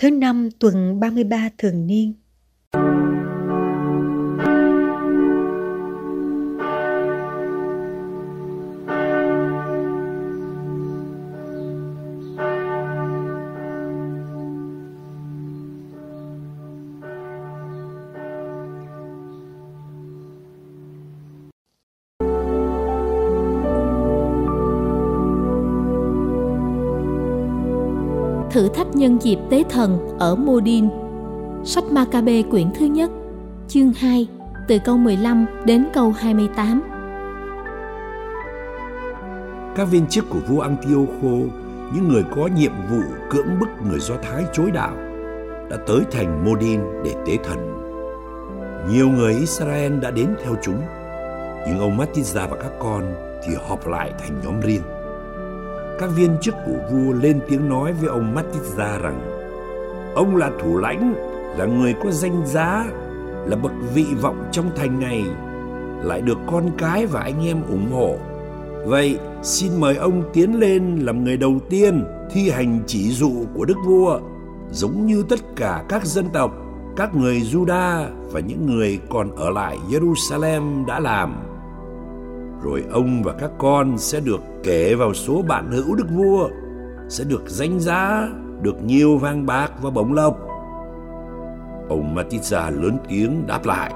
thứ 0.00 0.10
năm 0.10 0.48
tuần 0.58 1.00
33 1.00 1.50
thường 1.58 1.86
niên. 1.86 2.14
Thử 28.60 28.68
thách 28.68 28.96
nhân 28.96 29.18
dịp 29.22 29.38
tế 29.50 29.64
thần 29.70 30.18
ở 30.18 30.34
Modin. 30.34 30.88
Sách 31.64 31.84
Maccabe 31.84 32.42
quyển 32.42 32.70
thứ 32.78 32.86
nhất, 32.86 33.10
chương 33.68 33.92
2, 33.92 34.26
từ 34.68 34.78
câu 34.84 34.96
15 34.96 35.46
đến 35.64 35.84
câu 35.92 36.10
28. 36.10 36.82
Các 39.76 39.84
viên 39.84 40.06
chức 40.06 40.24
của 40.30 40.38
vua 40.48 40.60
Antiocho, 40.60 41.28
những 41.94 42.08
người 42.08 42.24
có 42.36 42.48
nhiệm 42.56 42.72
vụ 42.90 43.00
cưỡng 43.30 43.60
bức 43.60 43.68
người 43.88 43.98
Do 44.00 44.14
Thái 44.22 44.44
chối 44.52 44.70
đạo, 44.70 44.96
đã 45.70 45.76
tới 45.86 46.00
thành 46.10 46.44
Modin 46.44 46.80
để 47.04 47.14
tế 47.26 47.36
thần. 47.44 47.58
Nhiều 48.90 49.08
người 49.08 49.34
Israel 49.34 49.98
đã 49.98 50.10
đến 50.10 50.34
theo 50.44 50.54
chúng, 50.62 50.80
nhưng 51.66 51.78
ông 51.78 51.98
Matiza 51.98 52.48
và 52.48 52.56
các 52.62 52.72
con 52.78 53.14
thì 53.46 53.54
họp 53.68 53.86
lại 53.86 54.12
thành 54.18 54.40
nhóm 54.44 54.60
riêng 54.60 54.82
các 56.00 56.10
viên 56.16 56.36
chức 56.40 56.54
của 56.66 56.78
vua 56.92 57.12
lên 57.12 57.40
tiếng 57.48 57.68
nói 57.68 57.92
với 57.92 58.08
ông 58.08 58.34
Matitza 58.34 59.00
rằng 59.00 59.20
ông 60.14 60.36
là 60.36 60.50
thủ 60.62 60.78
lãnh, 60.78 61.14
là 61.58 61.64
người 61.64 61.94
có 62.04 62.10
danh 62.10 62.46
giá, 62.46 62.86
là 63.46 63.56
bậc 63.56 63.72
vị 63.94 64.06
vọng 64.20 64.48
trong 64.52 64.70
thành 64.76 65.00
này, 65.00 65.24
lại 66.02 66.20
được 66.20 66.38
con 66.46 66.70
cái 66.78 67.06
và 67.06 67.20
anh 67.20 67.46
em 67.46 67.62
ủng 67.68 67.92
hộ. 67.92 68.16
Vậy 68.86 69.18
xin 69.42 69.80
mời 69.80 69.96
ông 69.96 70.22
tiến 70.32 70.60
lên 70.60 70.98
làm 70.98 71.24
người 71.24 71.36
đầu 71.36 71.58
tiên 71.70 72.04
thi 72.30 72.50
hành 72.50 72.80
chỉ 72.86 73.10
dụ 73.10 73.32
của 73.54 73.64
đức 73.64 73.76
vua, 73.86 74.20
giống 74.70 75.06
như 75.06 75.22
tất 75.28 75.40
cả 75.56 75.84
các 75.88 76.04
dân 76.04 76.28
tộc, 76.32 76.52
các 76.96 77.14
người 77.14 77.40
Juda 77.40 78.06
và 78.32 78.40
những 78.40 78.66
người 78.66 79.00
còn 79.10 79.36
ở 79.36 79.50
lại 79.50 79.78
Jerusalem 79.90 80.86
đã 80.86 81.00
làm 81.00 81.49
rồi 82.62 82.84
ông 82.92 83.22
và 83.22 83.32
các 83.32 83.50
con 83.58 83.98
sẽ 83.98 84.20
được 84.20 84.40
kể 84.62 84.94
vào 84.94 85.14
số 85.14 85.42
bạn 85.42 85.70
hữu 85.70 85.94
đức 85.94 86.06
vua, 86.10 86.48
sẽ 87.08 87.24
được 87.24 87.42
danh 87.46 87.80
giá, 87.80 88.28
được 88.62 88.82
nhiều 88.84 89.18
vàng 89.18 89.46
bạc 89.46 89.72
và 89.82 89.90
bổng 89.90 90.12
lộc. 90.12 90.38
Ông 91.88 92.14
Matitza 92.14 92.82
lớn 92.82 92.98
tiếng 93.08 93.46
đáp 93.46 93.60
lại. 93.64 93.92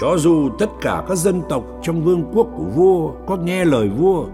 Cho 0.00 0.16
dù 0.18 0.48
tất 0.58 0.70
cả 0.80 1.04
các 1.08 1.18
dân 1.18 1.42
tộc 1.48 1.64
trong 1.82 2.04
vương 2.04 2.24
quốc 2.34 2.46
của 2.56 2.64
vua 2.64 3.12
có 3.26 3.36
nghe 3.36 3.64
lời 3.64 3.88
vua 3.88 4.26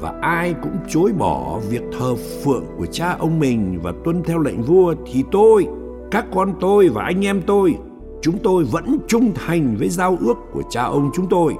và 0.00 0.14
ai 0.20 0.54
cũng 0.62 0.76
chối 0.88 1.12
bỏ 1.18 1.60
việc 1.70 1.82
thờ 1.98 2.14
phượng 2.44 2.64
của 2.78 2.86
cha 2.86 3.16
ông 3.18 3.40
mình 3.40 3.80
và 3.82 3.92
tuân 4.04 4.22
theo 4.22 4.38
lệnh 4.38 4.62
vua 4.62 4.94
thì 5.12 5.24
tôi, 5.30 5.66
các 6.10 6.26
con 6.34 6.54
tôi 6.60 6.88
và 6.88 7.04
anh 7.04 7.24
em 7.26 7.42
tôi, 7.46 7.74
chúng 8.22 8.38
tôi 8.38 8.64
vẫn 8.64 8.98
trung 9.08 9.32
thành 9.34 9.76
với 9.78 9.88
giao 9.88 10.16
ước 10.20 10.36
của 10.52 10.62
cha 10.70 10.82
ông 10.82 11.10
chúng 11.14 11.26
tôi 11.28 11.54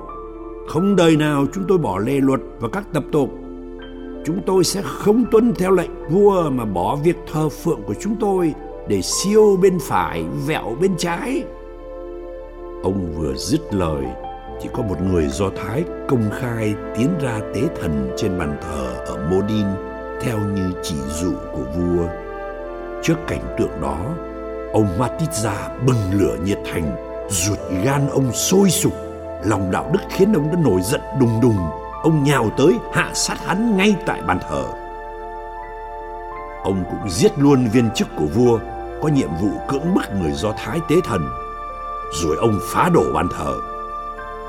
không 0.69 0.97
đời 0.97 1.17
nào 1.17 1.47
chúng 1.53 1.65
tôi 1.69 1.79
bỏ 1.79 1.99
lề 1.99 2.21
luật 2.21 2.41
và 2.61 2.69
các 2.69 2.85
tập 2.93 3.05
tục. 3.13 3.31
Chúng 4.25 4.41
tôi 4.47 4.65
sẽ 4.65 4.83
không 4.85 5.25
tuân 5.31 5.55
theo 5.55 5.71
lệnh 5.71 5.91
vua 6.09 6.51
mà 6.51 6.65
bỏ 6.65 6.97
việc 7.05 7.17
thờ 7.33 7.49
phượng 7.49 7.81
của 7.87 7.95
chúng 8.01 8.17
tôi 8.21 8.55
để 8.89 9.03
siêu 9.03 9.59
bên 9.63 9.79
phải, 9.81 10.25
vẹo 10.47 10.77
bên 10.81 10.97
trái. 10.99 11.45
Ông 12.83 13.15
vừa 13.19 13.35
dứt 13.35 13.75
lời 13.75 14.05
thì 14.63 14.69
có 14.73 14.83
một 14.83 14.97
người 15.03 15.29
Do 15.29 15.51
Thái 15.57 15.85
công 16.09 16.31
khai 16.33 16.75
tiến 16.97 17.09
ra 17.21 17.41
tế 17.55 17.61
thần 17.81 18.11
trên 18.17 18.39
bàn 18.39 18.57
thờ 18.63 19.05
ở 19.07 19.29
Modin 19.31 19.67
theo 20.21 20.39
như 20.55 20.73
chỉ 20.83 20.97
dụ 21.21 21.33
của 21.53 21.65
vua. 21.77 22.07
Trước 23.03 23.17
cảnh 23.29 23.55
tượng 23.59 23.81
đó, 23.81 23.99
ông 24.73 24.87
Matitza 24.99 25.87
bừng 25.87 26.21
lửa 26.21 26.37
nhiệt 26.45 26.59
thành, 26.73 26.97
ruột 27.31 27.59
gan 27.85 28.09
ông 28.09 28.33
sôi 28.33 28.71
sục 28.71 28.93
lòng 29.45 29.71
đạo 29.71 29.91
đức 29.93 30.01
khiến 30.11 30.33
ông 30.33 30.49
đã 30.53 30.59
nổi 30.65 30.81
giận 30.83 31.01
đùng 31.21 31.41
đùng. 31.41 31.59
Ông 32.03 32.23
nhào 32.23 32.51
tới, 32.57 32.75
hạ 32.93 33.11
sát 33.15 33.47
hắn 33.47 33.77
ngay 33.77 33.97
tại 34.07 34.23
bàn 34.27 34.39
thờ. 34.49 34.65
Ông 36.63 36.85
cũng 36.91 37.11
giết 37.11 37.39
luôn 37.39 37.69
viên 37.73 37.91
chức 37.91 38.09
của 38.17 38.27
vua, 38.35 38.59
có 39.03 39.09
nhiệm 39.09 39.29
vụ 39.41 39.49
cưỡng 39.69 39.95
bức 39.95 40.03
người 40.21 40.33
do 40.33 40.53
thái 40.57 40.81
tế 40.89 40.97
thần. 41.05 41.21
Rồi 42.23 42.37
ông 42.37 42.59
phá 42.73 42.89
đổ 42.95 43.05
bàn 43.15 43.29
thờ. 43.39 43.55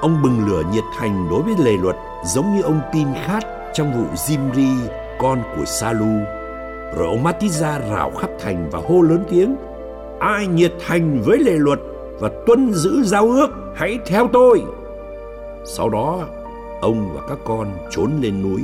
Ông 0.02 0.22
bừng 0.24 0.48
lửa 0.48 0.64
nhiệt 0.72 0.84
thành 0.98 1.28
đối 1.30 1.42
với 1.42 1.54
lề 1.58 1.78
luật, 1.82 1.96
giống 2.26 2.56
như 2.56 2.62
ông 2.62 2.82
tin 2.94 3.08
khát 3.26 3.44
trong 3.74 3.94
vụ 3.94 4.06
Zimri 4.16 4.76
con 5.20 5.44
của 5.58 5.66
Salu. 5.66 6.20
Rồi 6.96 7.08
ông 7.08 7.24
Matiza 7.24 7.90
rào 7.90 8.12
khắp 8.22 8.30
thành 8.40 8.70
và 8.72 8.80
hô 8.90 9.02
lớn 9.02 9.24
tiếng, 9.30 9.56
ai 10.20 10.48
nhiệt 10.48 10.74
thành 10.88 11.22
với 11.22 11.40
lề 11.40 11.54
luật 11.58 11.80
và 12.20 12.30
tuân 12.48 12.74
giữ 12.74 13.04
giao 13.04 13.28
ước, 13.28 13.50
hãy 13.76 14.00
theo 14.06 14.28
tôi! 14.34 14.64
Sau 15.66 15.90
đó, 15.90 16.28
ông 16.82 17.10
và 17.14 17.22
các 17.30 17.38
con 17.46 17.72
trốn 17.92 18.12
lên 18.22 18.44
núi, 18.44 18.62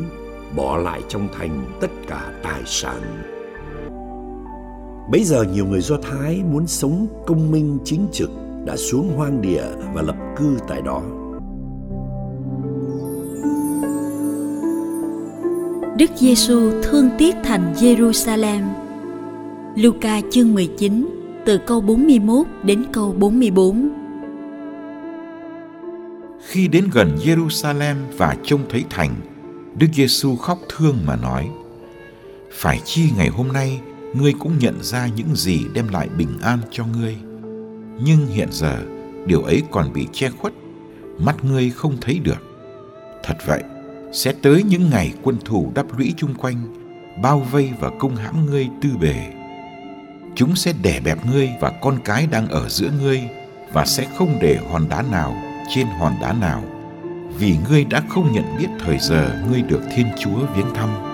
bỏ 0.55 0.77
lại 0.77 1.01
trong 1.07 1.27
thành 1.37 1.65
tất 1.81 1.91
cả 2.07 2.31
tài 2.43 2.61
sản. 2.65 3.01
Bây 5.11 5.23
giờ 5.23 5.43
nhiều 5.53 5.65
người 5.65 5.81
Do 5.81 5.97
Thái 5.97 6.41
muốn 6.51 6.67
sống 6.67 7.07
công 7.27 7.51
minh 7.51 7.77
chính 7.85 8.07
trực 8.11 8.29
đã 8.65 8.77
xuống 8.77 9.13
hoang 9.17 9.41
địa 9.41 9.63
và 9.93 10.01
lập 10.01 10.15
cư 10.37 10.57
tại 10.67 10.81
đó. 10.81 11.01
Đức 15.97 16.09
Giêsu 16.15 16.71
thương 16.83 17.09
tiếc 17.17 17.35
thành 17.43 17.73
Jerusalem. 17.73 18.61
Luca 19.75 20.21
chương 20.31 20.53
19 20.53 21.05
từ 21.45 21.57
câu 21.67 21.81
41 21.81 22.47
đến 22.63 22.85
câu 22.91 23.15
44. 23.19 23.88
Khi 26.49 26.67
đến 26.67 26.89
gần 26.93 27.17
Jerusalem 27.23 27.95
và 28.17 28.35
trông 28.43 28.61
thấy 28.69 28.83
thành, 28.89 29.15
Đức 29.75 29.87
Giêsu 29.93 30.35
khóc 30.35 30.59
thương 30.69 30.97
mà 31.05 31.15
nói: 31.15 31.49
Phải 32.51 32.81
chi 32.85 33.09
ngày 33.17 33.27
hôm 33.27 33.47
nay 33.47 33.79
ngươi 34.13 34.33
cũng 34.39 34.57
nhận 34.59 34.83
ra 34.83 35.07
những 35.15 35.35
gì 35.35 35.65
đem 35.73 35.87
lại 35.87 36.09
bình 36.17 36.39
an 36.41 36.59
cho 36.71 36.85
ngươi. 36.85 37.17
Nhưng 38.03 38.27
hiện 38.27 38.47
giờ 38.51 38.81
điều 39.25 39.41
ấy 39.41 39.63
còn 39.71 39.93
bị 39.93 40.07
che 40.11 40.29
khuất, 40.29 40.53
mắt 41.19 41.43
ngươi 41.43 41.69
không 41.69 41.97
thấy 42.01 42.19
được. 42.19 42.43
Thật 43.23 43.37
vậy, 43.45 43.63
sẽ 44.13 44.33
tới 44.41 44.63
những 44.63 44.89
ngày 44.89 45.13
quân 45.23 45.37
thù 45.45 45.71
đắp 45.75 45.97
lũy 45.97 46.13
chung 46.17 46.35
quanh, 46.35 46.75
bao 47.21 47.39
vây 47.39 47.69
và 47.79 47.89
công 47.99 48.15
hãm 48.15 48.45
ngươi 48.45 48.67
tư 48.81 48.89
bề. 49.01 49.33
Chúng 50.35 50.55
sẽ 50.55 50.73
đè 50.81 50.99
bẹp 50.99 51.25
ngươi 51.25 51.49
và 51.59 51.69
con 51.81 51.99
cái 52.05 52.27
đang 52.31 52.47
ở 52.47 52.69
giữa 52.69 52.89
ngươi 53.01 53.21
và 53.73 53.85
sẽ 53.85 54.07
không 54.17 54.37
để 54.41 54.59
hòn 54.71 54.89
đá 54.89 55.01
nào 55.01 55.48
trên 55.69 55.87
hòn 55.87 56.13
đá 56.21 56.33
nào. 56.33 56.63
Vì 57.37 57.57
ngươi 57.69 57.83
đã 57.83 58.01
không 58.09 58.31
nhận 58.31 58.57
biết 58.57 58.67
thời 58.79 58.97
giờ 58.99 59.43
ngươi 59.49 59.61
được 59.61 59.81
thiên 59.95 60.07
chúa 60.19 60.45
viếng 60.55 60.73
thăm. 60.73 61.08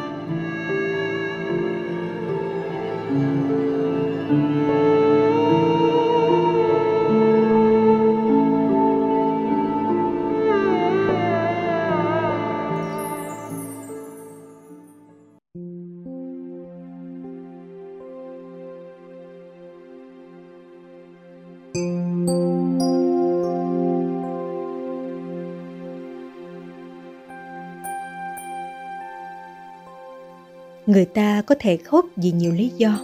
Người 30.96 31.06
ta 31.06 31.42
có 31.42 31.56
thể 31.60 31.78
khóc 31.78 32.06
vì 32.16 32.32
nhiều 32.32 32.52
lý 32.52 32.72
do, 32.78 33.00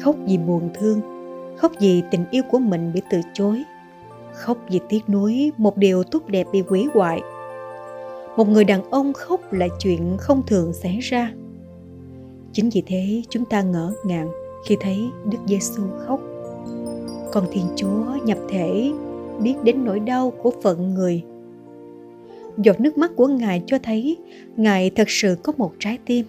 khóc 0.00 0.16
vì 0.26 0.38
buồn 0.38 0.70
thương, 0.74 1.00
khóc 1.56 1.72
vì 1.80 2.02
tình 2.10 2.24
yêu 2.30 2.42
của 2.50 2.58
mình 2.58 2.92
bị 2.94 3.00
từ 3.10 3.20
chối, 3.34 3.62
khóc 4.32 4.58
vì 4.70 4.80
tiếc 4.88 5.08
nuối, 5.08 5.52
một 5.56 5.76
điều 5.76 6.04
tốt 6.04 6.22
đẹp 6.28 6.46
bị 6.52 6.62
hủy 6.68 6.86
hoại. 6.94 7.20
Một 8.36 8.48
người 8.48 8.64
đàn 8.64 8.90
ông 8.90 9.12
khóc 9.12 9.52
là 9.52 9.68
chuyện 9.78 10.16
không 10.18 10.42
thường 10.46 10.72
xảy 10.72 10.98
ra. 10.98 11.32
Chính 12.52 12.70
vì 12.70 12.82
thế, 12.86 13.22
chúng 13.28 13.44
ta 13.44 13.62
ngỡ 13.62 13.92
ngàng 14.04 14.28
khi 14.68 14.76
thấy 14.80 14.98
đức 15.30 15.38
giêsu 15.46 15.82
khóc. 16.06 16.20
Con 17.32 17.46
thiên 17.52 17.66
chúa 17.76 18.04
nhập 18.24 18.38
thể, 18.50 18.92
biết 19.42 19.54
đến 19.64 19.84
nỗi 19.84 20.00
đau 20.00 20.30
của 20.30 20.52
phận 20.62 20.94
người. 20.94 21.22
Giọt 22.58 22.80
nước 22.80 22.98
mắt 22.98 23.10
của 23.16 23.26
ngài 23.26 23.62
cho 23.66 23.78
thấy 23.82 24.16
ngài 24.56 24.90
thật 24.90 25.10
sự 25.10 25.36
có 25.42 25.52
một 25.56 25.72
trái 25.78 25.98
tim. 26.06 26.26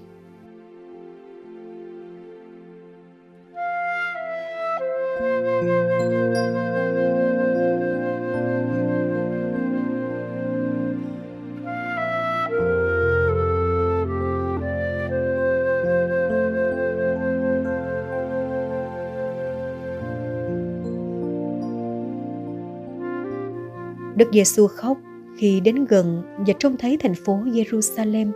Đức 24.24 24.30
Giêsu 24.34 24.68
khóc 24.68 24.98
khi 25.38 25.60
đến 25.60 25.86
gần 25.86 26.24
và 26.38 26.54
trông 26.60 26.78
thấy 26.78 26.98
thành 26.98 27.16
phố 27.16 27.40
Jerusalem. 27.46 28.32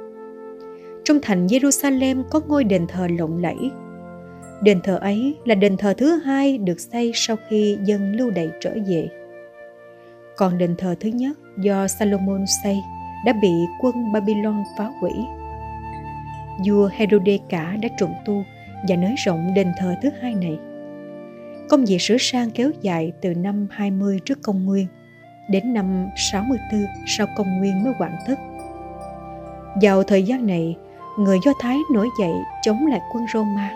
Trong 1.03 1.19
thành 1.21 1.47
Jerusalem 1.47 2.23
có 2.29 2.41
ngôi 2.47 2.63
đền 2.63 2.87
thờ 2.87 3.07
lộng 3.19 3.41
lẫy. 3.41 3.71
Đền 4.61 4.81
thờ 4.83 4.97
ấy 5.01 5.35
là 5.45 5.55
đền 5.55 5.77
thờ 5.77 5.93
thứ 5.97 6.15
hai 6.15 6.57
được 6.57 6.79
xây 6.79 7.11
sau 7.15 7.35
khi 7.49 7.77
dân 7.85 8.15
lưu 8.15 8.29
đày 8.29 8.49
trở 8.59 8.75
về. 8.87 9.09
Còn 10.37 10.57
đền 10.57 10.75
thờ 10.77 10.95
thứ 10.99 11.09
nhất 11.09 11.37
do 11.57 11.87
Salomon 11.87 12.45
xây 12.63 12.77
đã 13.25 13.33
bị 13.41 13.51
quân 13.81 14.13
Babylon 14.13 14.63
phá 14.77 14.85
hủy. 14.99 15.11
Vua 16.65 16.89
Herode 16.93 17.37
cả 17.49 17.75
đã 17.81 17.89
trùng 17.99 18.13
tu 18.25 18.43
và 18.89 18.95
nới 18.95 19.15
rộng 19.25 19.53
đền 19.55 19.67
thờ 19.79 19.95
thứ 20.01 20.09
hai 20.21 20.35
này. 20.35 20.57
Công 21.69 21.85
việc 21.85 22.01
sửa 22.01 22.17
sang 22.19 22.51
kéo 22.51 22.71
dài 22.81 23.11
từ 23.21 23.33
năm 23.33 23.67
20 23.71 24.19
trước 24.25 24.41
công 24.41 24.65
nguyên 24.65 24.87
đến 25.49 25.73
năm 25.73 26.09
64 26.31 26.85
sau 27.05 27.27
công 27.35 27.57
nguyên 27.57 27.83
mới 27.83 27.93
hoàn 27.97 28.11
tất. 28.27 28.35
Vào 29.81 30.03
thời 30.03 30.23
gian 30.23 30.47
này, 30.47 30.75
người 31.19 31.37
Do 31.45 31.51
Thái 31.59 31.77
nổi 31.93 32.09
dậy 32.19 32.33
chống 32.61 32.87
lại 32.87 33.01
quân 33.13 33.25
Roma. 33.33 33.71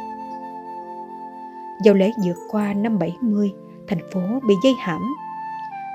Vào 1.86 1.94
lễ 1.94 2.12
vượt 2.26 2.38
qua 2.52 2.74
năm 2.74 3.00
70, 3.00 3.52
thành 3.88 4.00
phố 4.12 4.22
bị 4.48 4.54
dây 4.64 4.74
hãm. 4.80 5.02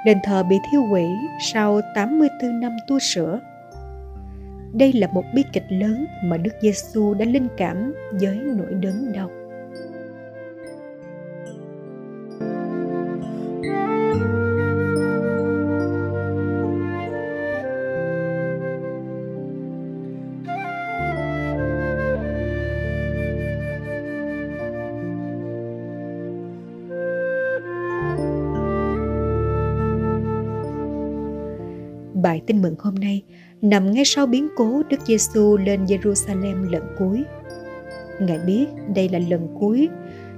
Đền 0.05 0.19
thờ 0.25 0.43
bị 0.43 0.57
thiêu 0.71 0.83
hủy 0.83 1.05
sau 1.53 1.81
84 1.95 2.61
năm 2.61 2.73
tu 2.89 2.99
sửa. 2.99 3.41
Đây 4.73 4.93
là 4.93 5.09
một 5.13 5.25
bi 5.35 5.43
kịch 5.53 5.67
lớn 5.69 6.07
mà 6.25 6.37
Đức 6.37 6.51
Giêsu 6.63 7.15
đã 7.15 7.25
linh 7.25 7.49
cảm 7.57 7.95
với 8.21 8.41
nỗi 8.45 8.75
đớn 8.75 9.13
đau. 9.13 9.31
Bài 32.23 32.43
tin 32.47 32.63
mừng 32.63 32.75
hôm 32.79 32.95
nay 32.95 33.23
nằm 33.63 33.93
ngay 33.93 34.05
sau 34.05 34.27
biến 34.27 34.49
cố 34.57 34.83
Đức 34.91 35.01
Giêsu 35.07 35.57
lên 35.57 35.85
Jerusalem 35.85 36.71
lần 36.71 36.83
cuối. 36.99 37.25
Ngài 38.21 38.39
biết 38.39 38.67
đây 38.95 39.09
là 39.09 39.19
lần 39.19 39.49
cuối 39.61 39.89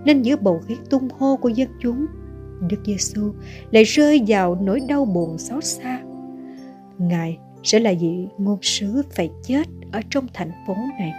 nên 0.05 0.23
giữa 0.23 0.37
bầu 0.37 0.61
khí 0.67 0.77
tung 0.91 1.09
hô 1.19 1.37
của 1.37 1.49
dân 1.49 1.69
chúng, 1.81 2.07
Đức 2.71 2.77
Giêsu 2.85 3.33
lại 3.71 3.85
rơi 3.85 4.23
vào 4.27 4.59
nỗi 4.63 4.81
đau 4.89 5.05
buồn 5.05 5.39
xót 5.39 5.65
xa. 5.65 6.01
Ngài 6.99 7.39
sẽ 7.63 7.79
là 7.79 7.93
vị 8.01 8.29
ngôn 8.39 8.59
sứ 8.63 9.03
phải 9.11 9.31
chết 9.43 9.65
ở 9.93 10.01
trong 10.11 10.27
thành 10.35 10.51
phố 10.67 10.75
này. 10.99 11.13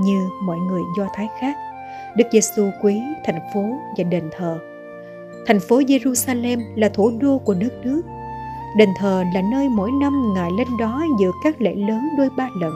Như 0.00 0.28
mọi 0.42 0.58
người 0.58 0.82
Do 0.98 1.06
Thái 1.14 1.28
khác, 1.40 1.56
Đức 2.16 2.24
Giêsu 2.32 2.70
quý 2.82 3.00
thành 3.24 3.40
phố 3.54 3.62
và 3.98 4.04
đền 4.04 4.24
thờ. 4.36 4.58
Thành 5.46 5.60
phố 5.60 5.80
Jerusalem 5.80 6.60
là 6.76 6.88
thủ 6.88 7.12
đô 7.20 7.38
của 7.38 7.54
nước 7.54 7.70
nước 7.84 8.02
Đền 8.76 8.88
thờ 8.96 9.24
là 9.34 9.42
nơi 9.42 9.68
mỗi 9.68 9.92
năm 9.92 10.34
Ngài 10.34 10.50
lên 10.50 10.68
đó 10.78 11.04
dự 11.20 11.32
các 11.44 11.60
lễ 11.60 11.74
lớn 11.74 12.08
đôi 12.16 12.30
ba 12.36 12.48
lần. 12.60 12.72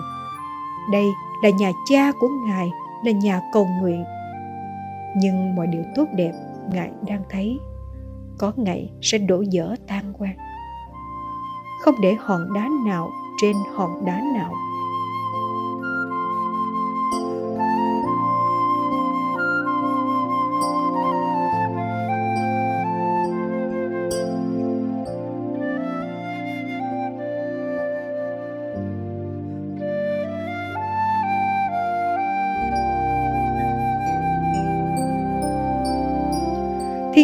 Đây 0.93 1.07
là 1.43 1.51
nhà 1.51 1.73
cha 1.91 2.13
của 2.21 2.29
Ngài, 2.47 2.71
là 3.05 3.13
nhà 3.13 3.41
cầu 3.53 3.69
nguyện. 3.81 4.05
Nhưng 5.17 5.55
mọi 5.55 5.67
điều 5.67 5.83
tốt 5.95 6.05
đẹp 6.15 6.33
Ngài 6.73 6.91
đang 7.09 7.23
thấy 7.31 7.59
có 8.39 8.53
ngày 8.57 8.91
sẽ 9.03 9.19
đổ 9.19 9.41
dở 9.41 9.75
tan 9.89 10.13
quan. 10.19 10.37
Không 11.83 11.95
để 12.01 12.17
hòn 12.21 12.53
đá 12.55 12.69
nào 12.87 13.11
trên 13.43 13.57
hòn 13.75 14.05
đá 14.05 14.21
nào 14.35 14.53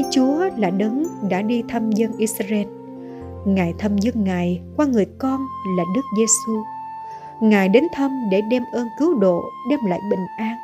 Thiên 0.02 0.10
Chúa 0.10 0.48
là 0.56 0.70
đấng 0.70 1.04
đã 1.28 1.42
đi 1.42 1.62
thăm 1.68 1.90
dân 1.90 2.12
Israel. 2.18 2.66
Ngài 3.46 3.74
thăm 3.78 3.98
dân 3.98 4.24
Ngài 4.24 4.60
qua 4.76 4.86
người 4.86 5.06
con 5.18 5.40
là 5.76 5.84
Đức 5.94 6.00
Giêsu. 6.18 6.62
Ngài 7.40 7.68
đến 7.68 7.84
thăm 7.94 8.10
để 8.30 8.40
đem 8.50 8.62
ơn 8.72 8.88
cứu 8.98 9.14
độ, 9.14 9.42
đem 9.70 9.78
lại 9.88 9.98
bình 10.10 10.26
an. 10.38 10.56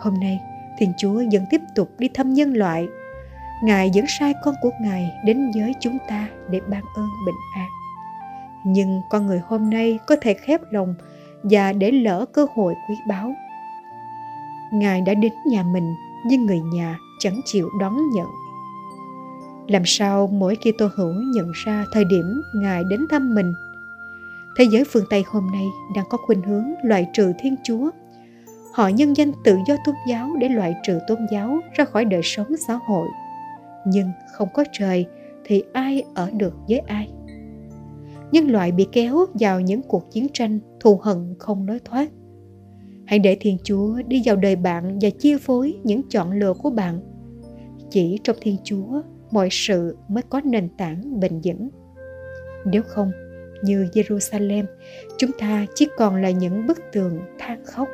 Hôm 0.00 0.14
nay, 0.20 0.40
Thiên 0.78 0.92
Chúa 0.98 1.14
vẫn 1.32 1.44
tiếp 1.50 1.60
tục 1.74 1.88
đi 1.98 2.08
thăm 2.14 2.34
nhân 2.34 2.52
loại. 2.52 2.86
Ngài 3.64 3.90
vẫn 3.94 4.04
sai 4.08 4.34
con 4.44 4.54
của 4.62 4.70
Ngài 4.80 5.10
đến 5.24 5.50
với 5.54 5.74
chúng 5.80 5.98
ta 6.08 6.28
để 6.50 6.60
ban 6.60 6.82
ơn 6.96 7.08
bình 7.26 7.38
an. 7.56 7.68
Nhưng 8.66 9.00
con 9.10 9.26
người 9.26 9.40
hôm 9.46 9.70
nay 9.70 9.98
có 10.06 10.16
thể 10.22 10.34
khép 10.34 10.60
lòng 10.70 10.94
và 11.42 11.72
để 11.72 11.90
lỡ 11.90 12.26
cơ 12.32 12.46
hội 12.54 12.74
quý 12.88 12.94
báu. 13.08 13.32
Ngài 14.72 15.00
đã 15.00 15.14
đến 15.14 15.32
nhà 15.46 15.62
mình 15.62 15.94
nhưng 16.26 16.46
người 16.46 16.60
nhà 16.60 16.98
chẳng 17.22 17.40
chịu 17.44 17.68
đón 17.80 18.10
nhận. 18.10 18.26
Làm 19.68 19.82
sao 19.84 20.26
mỗi 20.26 20.56
khi 20.60 20.72
tô 20.78 20.88
hữu 20.94 21.12
nhận 21.34 21.52
ra 21.64 21.86
thời 21.92 22.04
điểm 22.04 22.42
Ngài 22.54 22.84
đến 22.90 23.06
thăm 23.10 23.34
mình? 23.34 23.54
Thế 24.56 24.64
giới 24.64 24.84
phương 24.84 25.04
Tây 25.10 25.24
hôm 25.26 25.46
nay 25.52 25.66
đang 25.96 26.04
có 26.10 26.18
khuynh 26.18 26.42
hướng 26.42 26.64
loại 26.84 27.06
trừ 27.12 27.32
Thiên 27.38 27.56
Chúa. 27.64 27.90
Họ 28.72 28.88
nhân 28.88 29.16
danh 29.16 29.32
tự 29.44 29.56
do 29.66 29.76
tôn 29.84 29.94
giáo 30.08 30.30
để 30.40 30.48
loại 30.48 30.74
trừ 30.82 30.98
tôn 31.08 31.18
giáo 31.32 31.60
ra 31.74 31.84
khỏi 31.84 32.04
đời 32.04 32.20
sống 32.24 32.56
xã 32.66 32.74
hội. 32.86 33.08
Nhưng 33.86 34.08
không 34.32 34.48
có 34.54 34.64
trời 34.72 35.06
thì 35.44 35.62
ai 35.72 36.02
ở 36.14 36.30
được 36.30 36.54
với 36.68 36.78
ai? 36.78 37.10
Nhân 38.32 38.50
loại 38.50 38.72
bị 38.72 38.86
kéo 38.92 39.26
vào 39.34 39.60
những 39.60 39.82
cuộc 39.82 40.10
chiến 40.10 40.26
tranh 40.32 40.58
thù 40.80 41.00
hận 41.02 41.34
không 41.38 41.66
nói 41.66 41.78
thoát 41.84 42.08
Hãy 43.12 43.18
để 43.18 43.36
Thiên 43.40 43.58
Chúa 43.64 44.02
đi 44.06 44.22
vào 44.24 44.36
đời 44.36 44.56
bạn 44.56 44.98
và 45.00 45.10
chia 45.10 45.38
phối 45.38 45.74
những 45.84 46.02
chọn 46.08 46.32
lựa 46.32 46.52
của 46.52 46.70
bạn. 46.70 47.00
Chỉ 47.92 48.18
trong 48.24 48.36
Thiên 48.40 48.56
Chúa, 48.64 49.02
mọi 49.30 49.48
sự 49.50 49.96
mới 50.08 50.22
có 50.30 50.40
nền 50.44 50.68
tảng 50.78 51.20
bền 51.20 51.40
vững. 51.44 51.68
Nếu 52.64 52.82
không, 52.82 53.12
như 53.62 53.86
Jerusalem, 53.92 54.64
chúng 55.18 55.30
ta 55.38 55.66
chỉ 55.74 55.88
còn 55.96 56.22
là 56.22 56.30
những 56.30 56.66
bức 56.66 56.78
tường 56.92 57.20
than 57.38 57.64
khóc. 57.64 57.88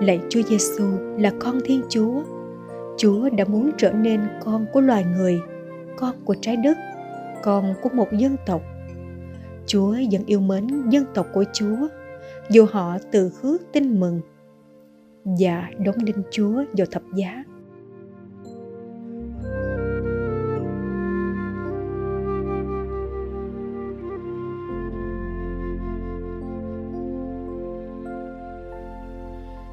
Lạy 0.00 0.20
Chúa 0.28 0.42
Giêsu 0.42 0.84
là 1.18 1.32
con 1.38 1.58
Thiên 1.64 1.82
Chúa. 1.88 2.22
Chúa 2.96 3.30
đã 3.30 3.44
muốn 3.44 3.70
trở 3.78 3.92
nên 3.92 4.20
con 4.44 4.66
của 4.72 4.80
loài 4.80 5.04
người, 5.16 5.40
con 5.96 6.14
của 6.24 6.34
trái 6.40 6.56
đất, 6.56 6.78
con 7.42 7.74
của 7.82 7.88
một 7.92 8.08
dân 8.12 8.36
tộc. 8.46 8.62
Chúa 9.66 9.90
vẫn 10.12 10.24
yêu 10.26 10.40
mến 10.40 10.90
dân 10.90 11.04
tộc 11.14 11.26
của 11.32 11.44
Chúa, 11.52 11.88
dù 12.50 12.66
họ 12.70 12.96
từ 13.12 13.30
khước 13.30 13.62
tin 13.72 14.00
mừng 14.00 14.20
và 15.24 15.68
đóng 15.78 16.04
đinh 16.04 16.22
Chúa 16.30 16.64
vào 16.76 16.86
thập 16.90 17.02
giá. 17.14 17.44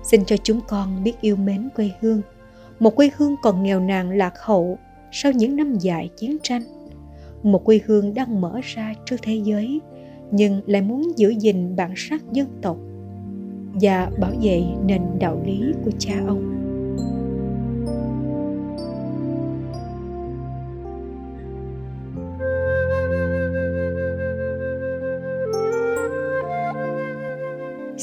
Xin 0.06 0.26
cho 0.26 0.38
chúng 0.44 0.60
con 0.68 1.04
biết 1.04 1.14
yêu 1.22 1.36
mến 1.36 1.70
quê 1.76 1.92
hương. 2.02 2.22
Một 2.80 2.96
quê 2.96 3.10
hương 3.18 3.36
còn 3.44 3.64
nghèo 3.64 3.80
nàn 3.80 4.10
lạc 4.10 4.34
hậu 4.40 4.78
sau 5.12 5.32
những 5.32 5.56
năm 5.56 5.76
dài 5.76 6.10
chiến 6.18 6.38
tranh. 6.44 6.62
Một 7.44 7.66
quê 7.66 7.80
hương 7.86 8.14
đang 8.14 8.42
mở 8.42 8.60
ra 8.64 8.94
trước 9.06 9.16
thế 9.22 9.42
giới, 9.44 9.82
nhưng 10.32 10.62
lại 10.66 10.82
muốn 10.82 11.12
giữ 11.18 11.30
gìn 11.30 11.76
bản 11.76 11.94
sắc 11.96 12.22
dân 12.32 12.48
tộc 12.62 12.78
và 13.74 14.10
bảo 14.20 14.32
vệ 14.42 14.64
nền 14.86 15.02
đạo 15.20 15.42
lý 15.46 15.62
của 15.86 15.92
cha 16.00 16.14
ông. 16.28 16.65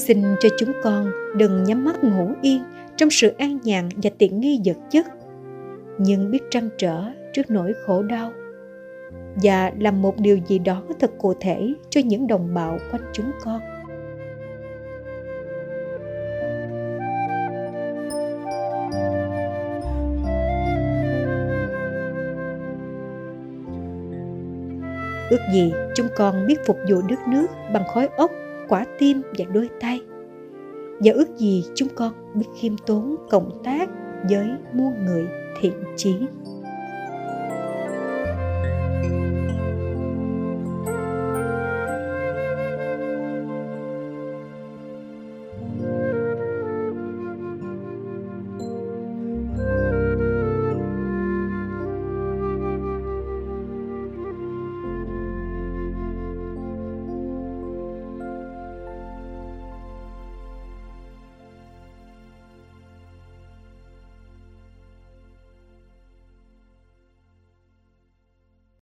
Xin 0.07 0.23
cho 0.41 0.49
chúng 0.59 0.73
con 0.83 1.11
đừng 1.37 1.65
nhắm 1.65 1.85
mắt 1.85 2.05
ngủ 2.05 2.33
yên 2.43 2.63
trong 2.97 3.11
sự 3.11 3.33
an 3.39 3.59
nhàn 3.63 3.89
và 4.03 4.11
tiện 4.19 4.41
nghi 4.41 4.61
vật 4.65 4.77
chất. 4.91 5.07
Nhưng 5.99 6.31
biết 6.31 6.43
trăn 6.51 6.69
trở 6.79 7.03
trước 7.33 7.51
nỗi 7.51 7.73
khổ 7.87 8.03
đau. 8.03 8.33
Và 9.43 9.73
làm 9.79 10.03
một 10.03 10.15
điều 10.19 10.39
gì 10.47 10.59
đó 10.59 10.83
thật 11.01 11.11
cụ 11.19 11.35
thể 11.41 11.75
cho 11.91 12.01
những 12.05 12.27
đồng 12.27 12.55
bào 12.55 12.79
quanh 12.93 13.03
chúng 13.13 13.31
con. 13.45 13.61
Ước 25.31 25.41
gì 25.53 25.73
chúng 25.95 26.09
con 26.17 26.47
biết 26.47 26.57
phục 26.67 26.77
vụ 26.91 27.03
đất 27.09 27.19
nước 27.29 27.47
bằng 27.73 27.85
khói 27.95 28.09
ốc 28.17 28.31
quả 28.69 28.85
tim 28.99 29.23
và 29.39 29.45
đôi 29.53 29.69
tay. 29.81 30.01
Và 31.01 31.13
ước 31.13 31.37
gì 31.37 31.65
chúng 31.75 31.89
con 31.95 32.13
biết 32.35 32.47
khiêm 32.61 32.77
tốn 32.87 33.17
cộng 33.31 33.63
tác 33.65 33.91
với 34.31 34.49
muôn 34.73 34.93
người 35.05 35.27
thiện 35.61 35.73
chí. 35.97 36.15